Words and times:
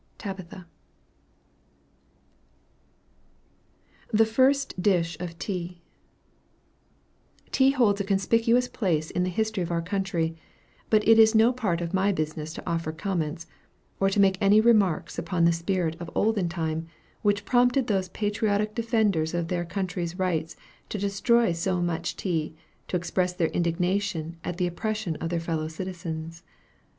TABITHA. 0.17 0.65
THE 4.11 4.25
FIRST 4.25 4.81
DISH 4.81 5.15
OF 5.19 5.37
TEA. 5.37 5.79
Tea 7.51 7.69
holds 7.69 8.01
a 8.01 8.03
conspicuous 8.03 8.67
place 8.67 9.11
in 9.11 9.21
the 9.21 9.29
history 9.29 9.61
of 9.61 9.69
our 9.69 9.83
country; 9.83 10.35
but 10.89 11.07
it 11.07 11.19
is 11.19 11.35
no 11.35 11.53
part 11.53 11.81
of 11.81 11.93
my 11.93 12.11
business 12.11 12.51
to 12.53 12.67
offer 12.67 12.91
comments, 12.91 13.45
or 13.99 14.09
to 14.09 14.19
make 14.19 14.39
any 14.41 14.59
remarks 14.59 15.19
upon 15.19 15.45
the 15.45 15.51
spirit 15.53 15.95
of 15.99 16.09
olden 16.15 16.49
time, 16.49 16.87
which 17.21 17.45
prompted 17.45 17.85
those 17.85 18.09
patriotic 18.09 18.73
defenders 18.73 19.35
of 19.35 19.49
their 19.49 19.65
country's 19.65 20.17
rights 20.17 20.55
to 20.89 20.97
destroy 20.97 21.51
so 21.51 21.79
much 21.79 22.15
tea, 22.15 22.55
to 22.87 22.97
express 22.97 23.33
their 23.33 23.49
indignation 23.49 24.37
at 24.43 24.57
the 24.57 24.65
oppression 24.65 25.15
of 25.17 25.29
their 25.29 25.39
fellow 25.39 25.67
citizens. 25.67 26.41